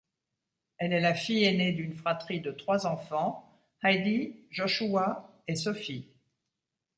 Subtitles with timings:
[0.79, 3.47] Elle est la fille aînée d'une fratrie de trois enfants,
[3.83, 6.07] Heidi, Joshua et Sophie.